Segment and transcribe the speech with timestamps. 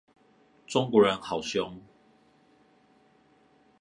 [0.65, 1.79] 中國人好兇